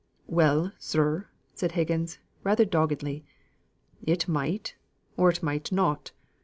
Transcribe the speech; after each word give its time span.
"Well, 0.25 0.71
sir," 0.79 1.27
said 1.53 1.73
Higgins, 1.73 2.17
rather 2.43 2.65
doggedly; 2.65 3.23
"it 4.03 4.27
might, 4.27 4.73
or 5.15 5.29
it 5.29 5.43
might 5.43 5.71
not. 5.71 6.09